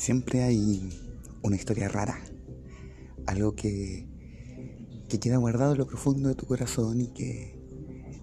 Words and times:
siempre 0.00 0.42
hay 0.42 0.88
una 1.42 1.56
historia 1.56 1.86
rara, 1.86 2.18
algo 3.26 3.54
que, 3.54 4.08
que 5.10 5.20
queda 5.20 5.36
guardado 5.36 5.72
en 5.72 5.78
lo 5.78 5.86
profundo 5.86 6.30
de 6.30 6.34
tu 6.34 6.46
corazón 6.46 7.02
y 7.02 7.08
que, 7.08 7.60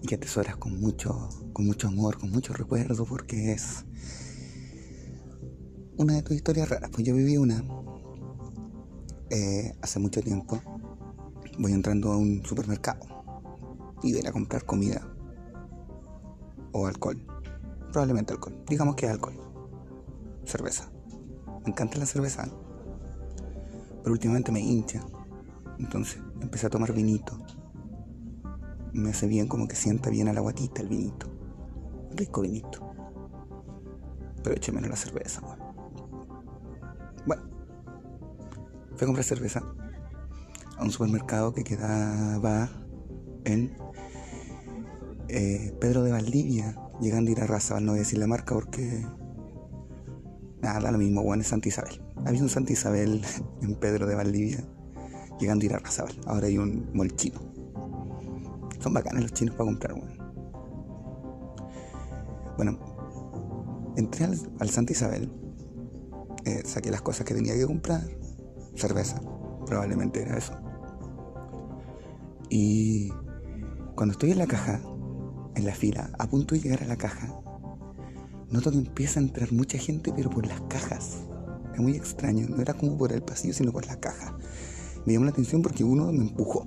y 0.02 0.06
que 0.08 0.16
atesoras 0.16 0.56
con 0.56 0.80
mucho, 0.80 1.28
con 1.52 1.66
mucho 1.66 1.86
amor, 1.86 2.18
con 2.18 2.30
mucho 2.30 2.52
recuerdo, 2.52 3.04
porque 3.04 3.52
es 3.52 3.84
una 5.96 6.14
de 6.14 6.22
tus 6.22 6.34
historias 6.34 6.68
raras. 6.68 6.90
Pues 6.90 7.06
yo 7.06 7.14
viví 7.14 7.36
una 7.36 7.62
eh, 9.30 9.72
hace 9.80 10.00
mucho 10.00 10.20
tiempo. 10.20 10.60
Voy 11.60 11.72
entrando 11.72 12.10
a 12.10 12.16
un 12.16 12.44
supermercado 12.44 13.06
y 14.02 14.14
voy 14.14 14.26
a 14.26 14.32
comprar 14.32 14.64
comida 14.64 15.06
o 16.72 16.88
alcohol. 16.88 17.24
Probablemente 17.92 18.32
alcohol. 18.32 18.64
Digamos 18.68 18.96
que 18.96 19.06
alcohol. 19.06 19.38
Cerveza. 20.44 20.90
Me 21.68 21.72
encanta 21.72 21.98
la 21.98 22.06
cerveza. 22.06 22.48
Pero 24.02 24.10
últimamente 24.10 24.50
me 24.50 24.58
hincha. 24.58 25.04
Entonces 25.78 26.18
empecé 26.40 26.66
a 26.66 26.70
tomar 26.70 26.94
vinito. 26.94 27.38
Me 28.94 29.10
hace 29.10 29.26
bien 29.26 29.48
como 29.48 29.68
que 29.68 29.76
sienta 29.76 30.08
bien 30.08 30.28
a 30.28 30.32
la 30.32 30.40
guatita 30.40 30.80
el 30.80 30.88
vinito. 30.88 31.26
Rico 32.12 32.40
vinito. 32.40 32.90
Pero 34.42 34.56
eche 34.56 34.72
menos 34.72 34.88
la 34.88 34.96
cerveza, 34.96 35.42
Bueno. 37.26 37.42
Fui 38.96 39.02
a 39.02 39.06
comprar 39.06 39.24
cerveza 39.24 39.62
a 40.78 40.82
un 40.82 40.90
supermercado 40.90 41.52
que 41.52 41.64
quedaba 41.64 42.70
en 43.44 43.76
eh, 45.28 45.76
Pedro 45.78 46.02
de 46.02 46.12
Valdivia, 46.12 46.80
llegando 46.98 47.28
a 47.28 47.32
ir 47.32 47.42
a 47.42 47.46
Raza, 47.46 47.78
no 47.78 47.92
voy 47.92 47.98
a 47.98 48.04
decir 48.04 48.18
la 48.18 48.26
marca 48.26 48.54
porque 48.54 49.04
nada, 50.74 50.92
lo 50.92 50.98
mismo, 50.98 51.22
bueno, 51.22 51.42
es 51.42 51.48
Santa 51.48 51.68
Isabel. 51.68 52.00
Había 52.24 52.42
un 52.42 52.48
Santa 52.48 52.72
Isabel 52.72 53.22
en 53.62 53.74
Pedro 53.74 54.06
de 54.06 54.14
Valdivia, 54.14 54.64
llegando 55.40 55.62
a 55.62 55.66
ir 55.66 55.74
a 55.74 55.78
Razabal. 55.78 56.14
Ahora 56.26 56.46
hay 56.46 56.58
un 56.58 56.90
mall 56.92 57.14
chino. 57.16 57.40
Son 58.80 58.92
bacanes 58.92 59.22
los 59.22 59.32
chinos 59.32 59.54
para 59.54 59.66
comprar. 59.66 59.94
Bueno, 62.56 62.78
entré 63.96 64.24
al, 64.24 64.70
Santa 64.70 64.92
Isabel, 64.92 65.30
eh, 66.44 66.62
saqué 66.64 66.90
las 66.90 67.02
cosas 67.02 67.24
que 67.24 67.34
tenía 67.34 67.54
que 67.54 67.66
comprar, 67.66 68.02
cerveza, 68.74 69.20
probablemente 69.64 70.22
era 70.22 70.36
eso. 70.36 70.54
Y 72.50 73.12
cuando 73.94 74.12
estoy 74.12 74.32
en 74.32 74.38
la 74.38 74.46
caja, 74.46 74.80
en 75.54 75.66
la 75.66 75.74
fila, 75.74 76.10
a 76.18 76.26
punto 76.28 76.54
de 76.54 76.60
llegar 76.60 76.82
a 76.82 76.86
la 76.86 76.96
caja, 76.96 77.28
noto 78.50 78.70
que 78.70 78.78
empieza 78.78 79.20
a 79.20 79.22
entrar 79.22 79.52
mucha 79.52 79.78
gente, 79.78 80.12
pero 80.14 80.30
por 80.30 80.46
las 80.46 80.60
cajas. 80.62 81.18
Es 81.74 81.80
muy 81.80 81.92
extraño, 81.92 82.46
no 82.48 82.60
era 82.60 82.74
como 82.74 82.96
por 82.96 83.12
el 83.12 83.22
pasillo, 83.22 83.54
sino 83.54 83.72
por 83.72 83.86
la 83.86 84.00
caja. 84.00 84.36
Me 85.06 85.12
llamó 85.12 85.26
la 85.26 85.30
atención 85.30 85.62
porque 85.62 85.84
uno 85.84 86.12
me 86.12 86.22
empujó. 86.24 86.66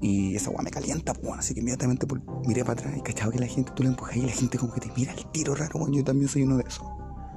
Y 0.00 0.34
esa 0.34 0.50
agua 0.50 0.62
me 0.62 0.70
calienta, 0.70 1.14
pues, 1.14 1.38
así 1.38 1.54
que 1.54 1.60
inmediatamente 1.60 2.06
miré 2.46 2.64
para 2.64 2.80
atrás 2.80 2.96
y 2.98 3.02
cachaba 3.02 3.30
que 3.30 3.38
la 3.38 3.46
gente, 3.46 3.70
tú 3.76 3.84
la 3.84 3.90
empujas 3.90 4.16
y 4.16 4.22
la 4.22 4.32
gente 4.32 4.58
como 4.58 4.72
que 4.72 4.80
te 4.80 4.90
mira 4.96 5.12
el 5.12 5.24
tiro 5.30 5.54
raro, 5.54 5.78
bueno, 5.78 5.94
yo 5.94 6.02
también 6.02 6.28
soy 6.28 6.42
uno 6.42 6.56
de 6.56 6.64
esos. 6.66 6.84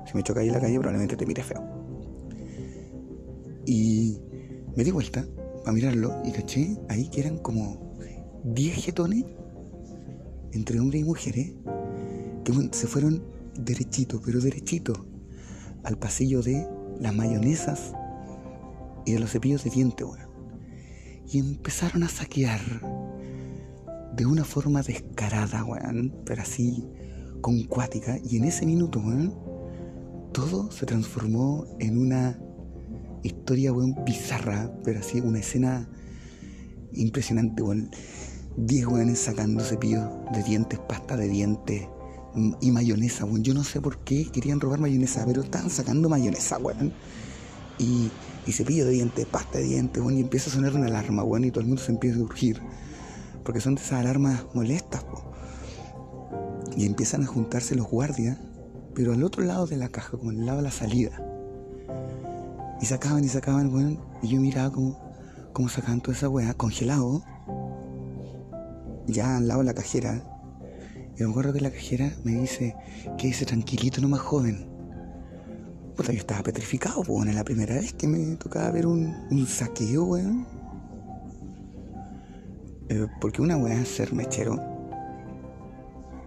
Si 0.08 0.16
me 0.16 0.23
choca 0.23 0.39
ahí 0.39 0.47
en 0.47 0.53
la 0.53 0.61
calle, 0.61 0.80
probablemente 0.80 1.16
te 1.16 1.25
mire 1.27 1.43
feo. 1.43 1.61
Y 3.67 4.19
me 4.75 4.83
di 4.83 4.91
vuelta 4.91 5.27
para 5.63 5.73
mirarlo 5.73 6.21
y 6.23 6.31
caché 6.31 6.77
ahí 6.89 7.08
que 7.09 7.21
eran 7.21 7.38
como 7.38 7.95
10 8.43 8.75
jetones 8.83 9.25
entre 10.52 10.80
hombres 10.80 11.02
y 11.02 11.05
mujeres 11.05 11.53
se 12.72 12.88
fueron 12.88 13.24
derechito, 13.58 14.22
pero 14.23 14.39
derechito, 14.39 14.94
al 15.83 15.98
pasillo 15.98 16.42
de 16.42 16.67
las 17.00 17.16
mayonesas 17.16 17.94
y 19.06 19.14
de 19.14 19.20
los 19.20 19.32
cepillos 19.32 19.64
de 19.64 19.72
dientes, 19.72 20.06
weón. 20.06 20.30
Y 21.28 21.39
empezaron 21.39 22.04
a 22.04 22.10
saquear 22.10 22.61
de 24.16 24.26
una 24.26 24.44
forma 24.44 24.82
descarada, 24.82 25.64
weón, 25.64 26.14
pero 26.26 26.44
así, 26.44 26.86
con 27.42 27.64
cuática. 27.64 28.20
Y 28.23 28.38
en 28.38 28.45
ese 28.45 28.66
minuto, 28.66 29.00
weón, 29.00 29.36
todo 30.32 30.72
se 30.72 30.86
transformó 30.86 31.66
en 31.80 31.98
una 31.98 32.39
historia, 33.23 33.73
weón, 33.73 33.95
bizarra, 34.05 34.72
pero 34.84 35.00
así, 35.00 35.20
una 35.20 35.39
escena 35.39 35.89
impresionante, 36.94 37.64
weón. 37.64 37.89
Diez 38.58 38.86
weones 38.86 39.20
sacando 39.20 39.64
cepillos 39.64 40.08
de 40.34 40.44
dientes, 40.44 40.80
pasta 40.88 41.17
de 41.17 41.28
dientes 41.28 41.88
y 42.62 42.72
mayonesa, 42.72 43.26
weón. 43.26 43.44
Yo 43.44 43.54
no 43.54 43.64
sé 43.64 43.82
por 43.82 44.00
qué 44.00 44.30
querían 44.32 44.60
robar 44.60 44.80
mayonesa, 44.80 45.26
pero 45.26 45.42
estaban 45.42 45.70
sacando 45.70 46.10
mayonesa, 46.10 46.58
weón. 46.58 46.94
Y, 47.78 48.10
y 48.46 48.52
cepillo 48.52 48.86
de 48.86 48.92
dientes, 48.92 49.26
pasta 49.26 49.60
de 49.60 49.66
dientes, 49.66 50.02
weón. 50.02 50.18
Y 50.18 50.22
empieza 50.22 50.50
a 50.50 50.54
sonar 50.54 50.73
una 50.73 50.88
alarma, 50.88 51.23
weón. 51.23 51.46
Y 51.46 51.52
todo 51.52 51.62
el 51.62 51.68
mundo 51.68 51.82
se 51.82 51.92
empieza 51.92 52.20
a 52.20 52.23
urgir. 52.23 52.62
Porque 53.44 53.62
son 53.62 53.76
de 53.76 53.82
esas 53.82 54.00
alarmas 54.00 54.46
molestas. 54.54 55.04
Y 56.76 56.86
empiezan 56.86 57.23
a 57.23 57.28
juntarse 57.28 57.76
los 57.76 57.88
guardias, 57.88 58.38
pero 58.94 59.14
al 59.14 59.23
otro 59.23 59.44
lado 59.44 59.66
de 59.66 59.78
la 59.78 59.90
caja, 59.90 60.17
como 60.17 60.32
al 60.32 60.46
lado 60.46 60.58
de 60.58 60.64
la 60.64 60.72
salida. 60.72 61.22
Y 62.82 62.86
sacaban 62.86 63.23
y 63.23 63.30
sacaban, 63.30 63.73
weón. 63.73 64.00
Y 64.22 64.28
yo 64.28 64.42
miraba 64.42 64.72
como, 64.72 65.00
como 65.54 65.70
sacaban 65.70 66.02
toda 66.02 66.17
esa 66.17 66.28
weá, 66.28 66.54
congelado 66.54 67.23
ya 69.08 69.38
al 69.38 69.48
lado 69.48 69.62
de 69.62 69.67
la 69.67 69.73
cajera. 69.73 70.35
Y 71.17 71.23
me 71.23 71.30
acuerdo 71.30 71.53
que 71.53 71.61
la 71.61 71.71
cajera 71.71 72.11
me 72.23 72.33
dice, 72.33 72.76
que 73.17 73.27
dice 73.27 73.45
tranquilito 73.45 74.02
nomás 74.02 74.21
joven. 74.21 74.67
Puta, 75.95 76.11
yo 76.11 76.20
estaba 76.20 76.43
petrificado, 76.43 77.03
pues, 77.03 77.27
en 77.27 77.36
la 77.36 77.43
primera 77.45 77.76
vez 77.76 77.93
que 77.93 78.08
me 78.08 78.36
tocaba 78.36 78.70
ver 78.71 78.86
un, 78.86 79.15
un 79.31 79.48
saqueo, 79.48 80.04
weón. 80.04 80.45
Eh, 82.89 83.08
porque 83.21 83.42
una 83.42 83.58
weá 83.58 83.81
es 83.81 83.87
ser 83.87 84.14
mechero 84.14 84.59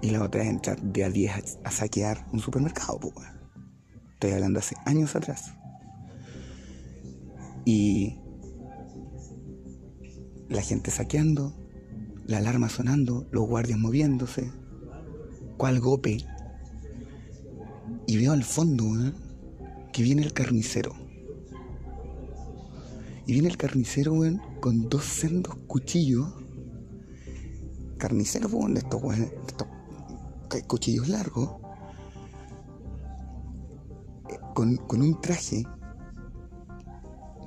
y 0.00 0.10
la 0.10 0.22
otra 0.22 0.43
es 0.43 0.48
entrar 0.48 0.81
de 0.81 1.04
a 1.04 1.10
10 1.10 1.59
a, 1.62 1.71
saquear 1.71 2.27
un 2.32 2.41
supermercado, 2.41 2.98
pues, 2.98 3.15
weón. 3.15 3.38
Estoy 4.15 4.32
hablando 4.32 4.59
hace 4.59 4.75
años 4.87 5.15
atrás. 5.15 5.53
Y 7.65 8.19
la 10.48 10.62
gente 10.62 10.91
saqueando, 10.91 11.54
la 12.27 12.38
alarma 12.38 12.71
sonando, 12.71 13.28
los 13.31 13.47
guardias 13.47 13.78
moviéndose, 13.78 14.50
cual 15.59 15.81
gope. 15.81 16.25
Y 18.07 18.17
veo 18.17 18.33
al 18.33 18.45
fondo 18.45 19.13
que 19.93 20.03
viene 20.03 20.23
el 20.23 20.33
carnicero. 20.33 20.95
Y 23.27 23.33
viene 23.33 23.49
el 23.49 23.59
carnicero 23.59 24.15
con 24.61 24.89
dos 24.89 25.05
sendos 25.05 25.55
cuchillos. 25.67 26.27
Carnicero, 27.99 28.49
weón, 28.49 28.75
de 28.75 28.81
estos, 28.81 29.03
estos 29.47 29.69
cuchillos 30.67 31.09
largos. 31.09 31.51
Con, 34.55 34.77
con 34.77 35.03
un 35.03 35.21
traje 35.21 35.65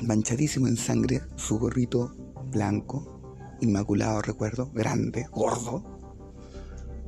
manchadísimo 0.01 0.67
en 0.67 0.77
sangre, 0.77 1.21
su 1.35 1.59
gorrito 1.59 2.15
blanco, 2.51 3.57
inmaculado, 3.61 4.21
recuerdo, 4.21 4.71
grande, 4.71 5.27
gordo. 5.31 5.90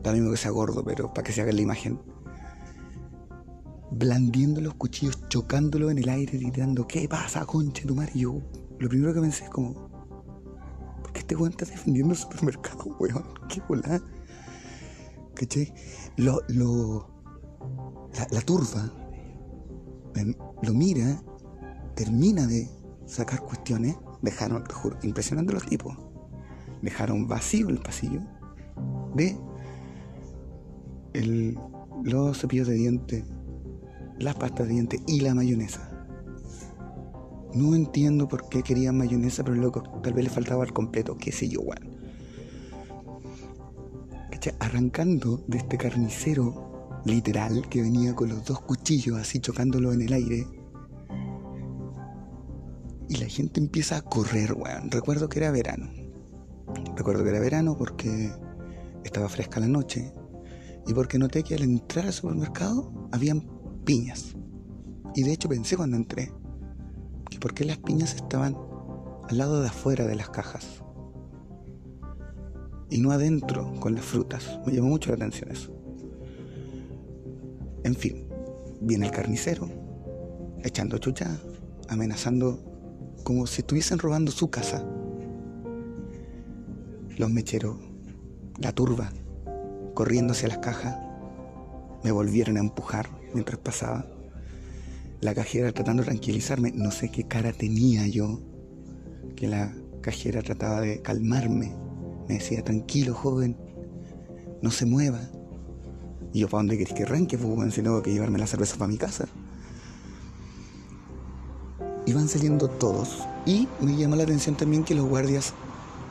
Da 0.04 0.12
mismo 0.12 0.32
que 0.32 0.38
sea 0.38 0.52
gordo, 0.52 0.84
pero 0.84 1.14
para 1.14 1.24
que 1.24 1.32
se 1.32 1.42
haga 1.42 1.52
la 1.52 1.62
imagen. 1.62 2.00
Blandiendo 3.92 4.60
los 4.62 4.74
cuchillos, 4.74 5.28
chocándolo 5.30 5.90
en 5.92 6.00
el 6.00 6.10
aire, 6.10 6.38
gritando, 6.38 6.88
¿qué 6.88 7.08
pasa, 7.08 7.46
concha 7.46 7.86
tu 7.86 7.96
madre? 7.96 8.12
Y 8.16 8.20
yo, 8.22 8.42
lo 8.80 8.90
primero 8.90 9.14
que 9.14 9.22
pensé 9.22 9.46
es 9.46 9.50
como, 9.50 9.74
¿por 11.02 11.14
qué 11.14 11.20
este 11.20 11.36
weón 11.36 11.52
está 11.52 11.66
defendiendo 11.66 12.14
el 12.14 12.20
supermercado, 12.20 12.86
weón? 13.00 13.24
¿Qué 13.50 13.62
bola? 13.68 14.02
¿Caché? 15.36 15.74
Lo, 16.18 16.42
lo, 16.50 17.08
la, 18.14 18.28
la 18.32 18.42
turba 18.42 18.92
lo 20.62 20.74
mira, 20.74 21.24
termina 21.96 22.46
de 22.46 22.70
sacar 23.06 23.42
cuestiones, 23.42 23.96
dejaron, 24.22 24.64
te 24.64 24.74
juro, 24.74 24.98
impresionante 25.02 25.54
los 25.54 25.66
tipos 25.66 25.98
dejaron 26.84 27.28
vacío 27.28 27.70
el 27.70 27.80
pasillo 27.80 28.22
de 29.16 29.40
el, 31.14 31.58
los 32.04 32.38
cepillos 32.38 32.68
de 32.68 32.74
dientes, 32.74 33.24
las 34.20 34.36
pastas 34.36 34.68
de 34.68 34.74
dientes 34.74 35.02
y 35.08 35.22
la 35.22 35.34
mayonesa. 35.34 35.90
No 37.54 37.76
entiendo 37.76 38.28
por 38.28 38.50
qué 38.50 38.64
querían 38.64 38.98
mayonesa, 38.98 39.44
pero 39.44 39.56
loco, 39.56 39.84
tal 40.02 40.14
vez 40.14 40.26
le 40.26 40.30
faltaba 40.30 40.64
al 40.64 40.74
completo, 40.74 41.18
qué 41.18 41.32
sé 41.32 41.48
yo, 41.48 41.62
weón. 41.62 41.94
Arrancando 44.60 45.42
de 45.48 45.60
este 45.60 45.78
carnicero 45.78 47.00
literal 47.06 47.70
que 47.70 47.82
venía 47.82 48.14
con 48.14 48.28
los 48.28 48.44
dos 48.44 48.60
cuchillos 48.60 49.18
así 49.18 49.40
chocándolo 49.40 49.94
en 49.94 50.02
el 50.02 50.12
aire. 50.12 50.46
Y 53.08 53.16
la 53.16 53.28
gente 53.28 53.62
empieza 53.62 53.96
a 53.96 54.02
correr, 54.02 54.52
weón. 54.52 54.92
Recuerdo 54.92 55.30
que 55.30 55.40
era 55.40 55.52
verano. 55.52 55.90
Recuerdo 56.98 57.24
que 57.24 57.30
era 57.30 57.40
verano 57.40 57.78
porque 57.78 58.34
estaba 59.06 59.30
fresca 59.30 59.62
la 59.62 59.68
noche 59.68 60.14
y 60.88 60.94
porque 60.94 61.18
noté 61.18 61.44
que 61.44 61.56
al 61.56 61.64
entrar 61.64 62.06
al 62.06 62.14
supermercado 62.14 62.92
habían 63.12 63.48
piñas, 63.86 64.36
Y 65.16 65.24
de 65.24 65.34
hecho 65.34 65.48
pensé 65.48 65.78
cuando 65.78 65.96
entré 65.96 66.32
que 67.30 67.40
por 67.40 67.54
qué 67.54 67.66
las 67.66 67.78
piñas 67.78 68.16
estaban 68.16 68.58
al 69.30 69.38
lado 69.38 69.62
de 69.62 69.68
afuera 69.68 70.08
de 70.08 70.16
las 70.16 70.30
cajas 70.30 70.84
y 72.90 73.00
no 73.00 73.12
adentro 73.12 73.74
con 73.80 73.96
las 73.96 74.06
frutas. 74.06 74.60
Me 74.66 74.74
llamó 74.74 74.90
mucho 74.90 75.10
la 75.10 75.16
atención 75.16 75.52
eso. 75.52 75.72
En 77.84 77.96
fin, 77.96 78.28
viene 78.82 79.08
el 79.08 79.12
carnicero, 79.12 79.68
echando 80.64 80.98
chucha, 80.98 81.38
amenazando 81.90 82.60
como 83.24 83.48
si 83.48 83.62
estuviesen 83.62 84.00
robando 84.00 84.32
su 84.32 84.50
casa. 84.50 84.86
Los 87.18 87.30
mecheros, 87.30 87.78
la 88.60 88.72
turba, 88.72 89.12
corriendo 89.94 90.34
hacia 90.34 90.50
las 90.50 90.60
cajas, 90.60 90.98
me 92.04 92.12
volvieron 92.12 92.58
a 92.58 92.60
empujar 92.60 93.10
mientras 93.34 93.60
pasaba. 93.60 94.06
La 95.22 95.34
cajera 95.34 95.72
tratando 95.72 96.04
de 96.04 96.08
tranquilizarme, 96.08 96.72
no 96.72 96.92
sé 96.92 97.10
qué 97.10 97.24
cara 97.24 97.54
tenía 97.54 98.08
yo, 98.08 98.42
que 99.36 99.48
la 99.48 99.74
cajera 100.02 100.42
trataba 100.42 100.82
de 100.82 101.02
calmarme. 101.02 101.74
Me 102.28 102.36
decía, 102.36 102.64
tranquilo 102.64 103.14
joven, 103.14 103.58
no 104.62 104.72
se 104.72 104.86
mueva. 104.86 105.22
Y 106.34 106.40
yo, 106.40 106.50
¿para 106.50 106.60
dónde 106.60 106.78
querés 106.78 106.94
que 106.94 107.04
arranque? 107.04 107.38
Pues, 107.38 107.74
si 107.74 107.82
tengo 107.82 108.02
que 108.02 108.12
llevarme 108.12 108.40
la 108.40 108.48
cerveza 108.48 108.78
para 108.78 108.92
mi 108.92 108.98
casa. 108.98 109.28
Iban 112.06 112.28
saliendo 112.28 112.70
todos 112.70 113.26
y 113.46 113.68
me 113.80 113.96
llamó 113.96 114.18
la 114.18 114.24
atención 114.24 114.56
también 114.56 114.84
que 114.84 114.96
los 114.96 115.06
guardias 115.06 115.54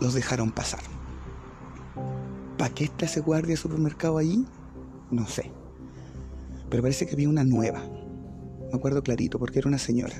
los 0.00 0.14
dejaron 0.14 0.50
pasar. 0.50 0.80
¿Para 2.62 2.74
qué 2.74 2.84
está 2.84 3.06
ese 3.06 3.18
guardia 3.18 3.54
de 3.54 3.56
supermercado 3.56 4.18
allí? 4.18 4.46
No 5.10 5.26
sé. 5.26 5.50
Pero 6.70 6.80
parece 6.80 7.06
que 7.06 7.14
había 7.14 7.28
una 7.28 7.42
nueva. 7.42 7.82
Me 8.70 8.76
acuerdo 8.76 9.02
clarito, 9.02 9.40
porque 9.40 9.58
era 9.58 9.66
una 9.66 9.78
señora. 9.78 10.14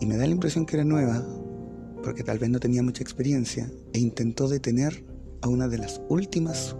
Y 0.00 0.06
me 0.06 0.16
da 0.16 0.24
la 0.24 0.32
impresión 0.32 0.64
que 0.64 0.76
era 0.76 0.84
nueva, 0.86 1.22
porque 2.02 2.24
tal 2.24 2.38
vez 2.38 2.48
no 2.48 2.58
tenía 2.58 2.82
mucha 2.82 3.02
experiencia, 3.02 3.70
e 3.92 3.98
intentó 3.98 4.48
detener 4.48 5.04
a 5.42 5.48
una 5.48 5.68
de 5.68 5.76
las 5.76 6.00
últimas 6.08 6.74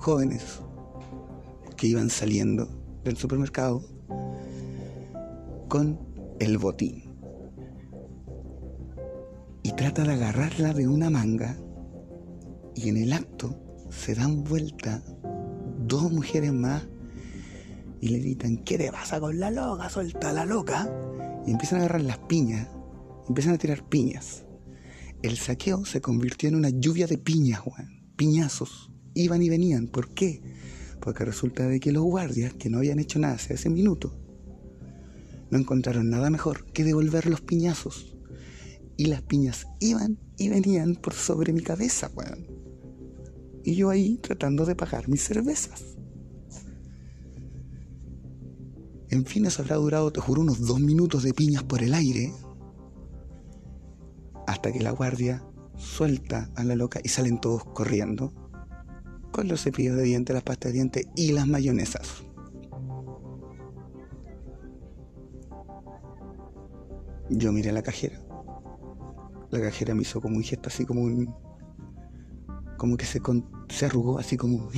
jóvenes 0.00 0.62
que 1.76 1.86
iban 1.86 2.10
saliendo 2.10 2.68
del 3.04 3.16
supermercado 3.16 3.84
con 5.68 5.96
el 6.40 6.58
botín. 6.58 7.04
Y 9.62 9.70
trata 9.76 10.02
de 10.02 10.14
agarrarla 10.14 10.74
de 10.74 10.88
una 10.88 11.08
manga 11.08 11.56
y 12.74 12.88
en 12.88 12.96
el 12.96 13.12
acto 13.12 13.58
se 13.90 14.14
dan 14.14 14.44
vuelta 14.44 15.02
dos 15.86 16.10
mujeres 16.10 16.52
más 16.52 16.82
y 18.00 18.08
le 18.08 18.18
gritan, 18.18 18.56
¿qué 18.58 18.78
te 18.78 18.90
pasa 18.90 19.20
con 19.20 19.38
la 19.38 19.50
loca? 19.50 19.88
Suelta 19.88 20.32
la 20.32 20.44
loca. 20.44 20.90
Y 21.46 21.52
empiezan 21.52 21.78
a 21.78 21.82
agarrar 21.82 22.02
las 22.02 22.18
piñas, 22.18 22.68
empiezan 23.28 23.54
a 23.54 23.58
tirar 23.58 23.88
piñas. 23.88 24.44
El 25.22 25.36
saqueo 25.36 25.84
se 25.84 26.00
convirtió 26.00 26.48
en 26.48 26.56
una 26.56 26.70
lluvia 26.70 27.06
de 27.06 27.16
piñas, 27.16 27.60
Juan. 27.60 28.02
Piñazos. 28.16 28.90
Iban 29.14 29.40
y 29.42 29.48
venían. 29.48 29.86
¿Por 29.86 30.14
qué? 30.14 30.42
Porque 31.00 31.24
resulta 31.24 31.68
de 31.68 31.78
que 31.78 31.92
los 31.92 32.02
guardias, 32.02 32.54
que 32.54 32.70
no 32.70 32.78
habían 32.78 32.98
hecho 32.98 33.20
nada 33.20 33.34
hace 33.34 33.54
ese 33.54 33.70
minuto, 33.70 34.18
no 35.50 35.58
encontraron 35.58 36.10
nada 36.10 36.28
mejor 36.28 36.64
que 36.72 36.82
devolver 36.82 37.26
los 37.26 37.40
piñazos. 37.40 38.16
Y 38.96 39.06
las 39.06 39.22
piñas 39.22 39.68
iban 39.78 40.18
y 40.38 40.48
venían 40.48 40.96
por 40.96 41.14
sobre 41.14 41.52
mi 41.52 41.60
cabeza, 41.60 42.10
weón. 42.16 42.61
Y 43.64 43.76
yo 43.76 43.90
ahí 43.90 44.18
tratando 44.18 44.64
de 44.66 44.74
pagar 44.74 45.08
mis 45.08 45.22
cervezas. 45.22 45.96
En 49.08 49.26
fin, 49.26 49.44
eso 49.44 49.62
habrá 49.62 49.76
durado, 49.76 50.10
te 50.10 50.20
juro, 50.20 50.40
unos 50.40 50.66
dos 50.66 50.80
minutos 50.80 51.22
de 51.22 51.34
piñas 51.34 51.62
por 51.62 51.82
el 51.82 51.92
aire. 51.92 52.32
Hasta 54.46 54.72
que 54.72 54.80
la 54.80 54.90
guardia 54.90 55.44
suelta 55.76 56.50
a 56.56 56.64
la 56.64 56.76
loca 56.76 57.00
y 57.04 57.08
salen 57.08 57.38
todos 57.38 57.64
corriendo. 57.64 58.32
Con 59.30 59.48
los 59.48 59.62
cepillos 59.62 59.96
de 59.96 60.04
dientes, 60.04 60.34
las 60.34 60.42
pastas 60.42 60.72
de 60.72 60.78
dientes 60.78 61.06
y 61.14 61.32
las 61.32 61.46
mayonesas. 61.46 62.24
Yo 67.28 67.52
miré 67.52 67.70
a 67.70 67.74
la 67.74 67.82
cajera. 67.82 68.20
La 69.50 69.60
cajera 69.60 69.94
me 69.94 70.02
hizo 70.02 70.20
como 70.20 70.36
un 70.36 70.42
gesto 70.42 70.68
así 70.68 70.84
como 70.84 71.02
un 71.02 71.34
como 72.82 72.96
que 72.96 73.06
se, 73.06 73.22
se 73.68 73.86
arrugó 73.86 74.18
así 74.18 74.36
como, 74.36 74.68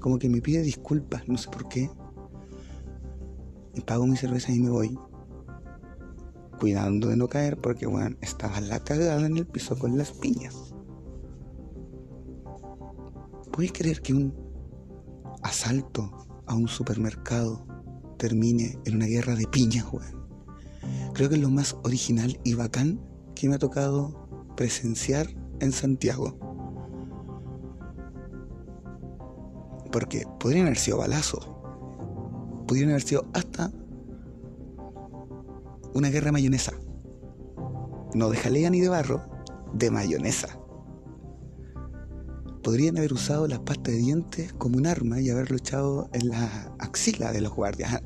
como 0.00 0.18
que 0.18 0.30
me 0.30 0.40
pide 0.40 0.62
disculpas, 0.62 1.28
no 1.28 1.36
sé 1.36 1.50
por 1.50 1.68
qué. 1.68 1.90
Y 3.74 3.82
pago 3.82 4.06
mi 4.06 4.16
cerveza 4.16 4.50
y 4.50 4.60
me 4.60 4.70
voy. 4.70 4.98
Cuidando 6.58 7.08
de 7.08 7.18
no 7.18 7.28
caer 7.28 7.58
porque, 7.58 7.84
bueno, 7.84 8.16
estaba 8.22 8.62
la 8.62 8.82
cagada 8.82 9.26
en 9.26 9.36
el 9.36 9.46
piso 9.46 9.78
con 9.78 9.98
las 9.98 10.12
piñas. 10.12 10.74
¿Puedes 13.52 13.72
creer 13.72 14.00
que 14.00 14.14
un 14.14 14.34
asalto 15.42 16.26
a 16.46 16.54
un 16.54 16.66
supermercado 16.66 17.66
termine 18.16 18.78
en 18.86 18.96
una 18.96 19.06
guerra 19.06 19.34
de 19.34 19.46
piñas, 19.48 19.84
weón? 19.92 20.26
Creo 21.12 21.28
que 21.28 21.34
es 21.34 21.42
lo 21.42 21.50
más 21.50 21.76
original 21.82 22.40
y 22.42 22.54
bacán 22.54 23.02
que 23.34 23.50
me 23.50 23.56
ha 23.56 23.58
tocado 23.58 24.54
presenciar 24.56 25.26
en 25.60 25.72
Santiago. 25.72 26.43
Porque 29.94 30.26
podrían 30.40 30.66
haber 30.66 30.78
sido 30.78 30.98
balazos. 30.98 31.48
Podrían 32.66 32.90
haber 32.90 33.02
sido 33.02 33.26
hasta 33.32 33.70
una 35.94 36.10
guerra 36.10 36.32
mayonesa. 36.32 36.72
No 38.12 38.28
de 38.28 38.36
jalea 38.36 38.70
ni 38.70 38.80
de 38.80 38.88
barro, 38.88 39.22
de 39.72 39.92
mayonesa. 39.92 40.58
Podrían 42.64 42.98
haber 42.98 43.12
usado 43.12 43.46
las 43.46 43.60
pastas 43.60 43.94
de 43.94 44.00
dientes 44.00 44.52
como 44.54 44.78
un 44.78 44.88
arma 44.88 45.20
y 45.20 45.30
haberlo 45.30 45.58
echado 45.58 46.10
en 46.12 46.28
la 46.30 46.74
axila 46.80 47.30
de 47.30 47.42
los 47.42 47.54
guardias. 47.54 48.00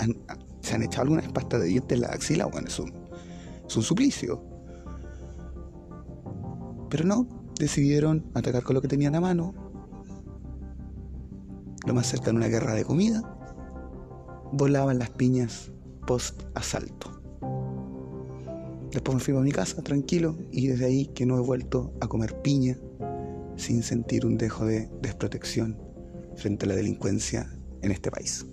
¿Se 0.60 0.74
han 0.74 0.82
echado 0.82 1.04
algunas 1.04 1.32
pastas 1.32 1.62
de 1.62 1.68
dientes 1.68 1.96
en 1.96 2.02
la 2.02 2.08
axila? 2.08 2.44
Bueno, 2.44 2.68
es 2.68 2.78
un, 2.78 2.92
es 3.66 3.74
un 3.74 3.82
suplicio. 3.82 4.42
Pero 6.90 7.04
no, 7.04 7.26
decidieron 7.58 8.30
atacar 8.34 8.62
con 8.62 8.74
lo 8.74 8.82
que 8.82 8.88
tenían 8.88 9.14
a 9.14 9.22
mano, 9.22 9.67
lo 11.88 11.94
más 11.94 12.06
cerca 12.06 12.26
de 12.26 12.36
una 12.36 12.48
guerra 12.48 12.74
de 12.74 12.84
comida, 12.84 13.22
volaban 14.52 14.98
las 14.98 15.10
piñas 15.10 15.72
post-asalto. 16.06 17.20
Después 18.92 19.16
me 19.16 19.20
fui 19.20 19.34
a 19.36 19.40
mi 19.40 19.52
casa 19.52 19.82
tranquilo 19.82 20.36
y 20.50 20.68
desde 20.68 20.86
ahí 20.86 21.06
que 21.06 21.26
no 21.26 21.36
he 21.38 21.40
vuelto 21.40 21.92
a 22.00 22.06
comer 22.06 22.40
piña 22.42 22.78
sin 23.56 23.82
sentir 23.82 24.24
un 24.24 24.36
dejo 24.36 24.66
de 24.66 24.88
desprotección 25.02 25.76
frente 26.36 26.66
a 26.66 26.68
la 26.68 26.74
delincuencia 26.74 27.50
en 27.82 27.90
este 27.90 28.10
país. 28.10 28.46